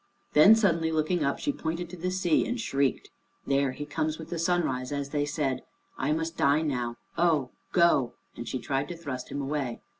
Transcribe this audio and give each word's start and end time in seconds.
Then 0.33 0.55
suddenly 0.55 0.91
looking 0.91 1.23
up, 1.23 1.37
she 1.37 1.51
pointed 1.53 1.87
to 1.91 1.95
the 1.95 2.09
sea 2.09 2.47
and 2.47 2.59
shrieked, 2.59 3.11
"There 3.45 3.73
he 3.73 3.85
comes 3.85 4.17
with 4.17 4.31
the 4.31 4.39
sunrise 4.39 4.91
as 4.91 5.09
they 5.09 5.25
said. 5.25 5.61
I 5.95 6.11
must 6.11 6.35
die 6.35 6.63
now. 6.63 6.97
Oh 7.19 7.51
go!" 7.71 8.15
And 8.35 8.47
she 8.47 8.57
tried 8.57 8.87
to 8.87 8.97
thrust 8.97 9.29
him 9.29 9.43
away. 9.43 9.79